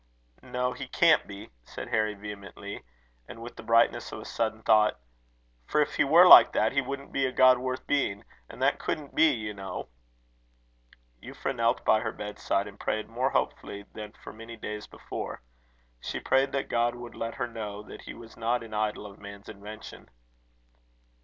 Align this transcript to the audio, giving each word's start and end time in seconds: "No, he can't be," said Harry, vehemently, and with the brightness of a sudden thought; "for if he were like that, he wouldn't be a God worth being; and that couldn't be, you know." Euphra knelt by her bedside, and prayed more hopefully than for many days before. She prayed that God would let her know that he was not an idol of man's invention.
"No, 0.41 0.73
he 0.73 0.87
can't 0.87 1.27
be," 1.27 1.51
said 1.63 1.89
Harry, 1.89 2.15
vehemently, 2.15 2.81
and 3.27 3.39
with 3.39 3.55
the 3.55 3.61
brightness 3.61 4.11
of 4.11 4.17
a 4.19 4.25
sudden 4.25 4.63
thought; 4.63 4.99
"for 5.67 5.79
if 5.79 5.93
he 5.97 6.03
were 6.03 6.25
like 6.27 6.53
that, 6.53 6.71
he 6.71 6.81
wouldn't 6.81 7.11
be 7.11 7.27
a 7.27 7.31
God 7.31 7.59
worth 7.59 7.85
being; 7.85 8.23
and 8.49 8.59
that 8.63 8.79
couldn't 8.79 9.13
be, 9.13 9.29
you 9.31 9.53
know." 9.53 9.89
Euphra 11.21 11.55
knelt 11.55 11.85
by 11.85 11.99
her 11.99 12.11
bedside, 12.11 12.65
and 12.67 12.79
prayed 12.79 13.09
more 13.09 13.29
hopefully 13.29 13.85
than 13.93 14.11
for 14.13 14.33
many 14.33 14.57
days 14.57 14.87
before. 14.87 15.43
She 15.99 16.19
prayed 16.19 16.51
that 16.51 16.67
God 16.67 16.95
would 16.95 17.13
let 17.13 17.35
her 17.35 17.45
know 17.47 17.83
that 17.83 18.01
he 18.01 18.15
was 18.15 18.35
not 18.35 18.63
an 18.63 18.73
idol 18.73 19.05
of 19.05 19.19
man's 19.19 19.49
invention. 19.49 20.09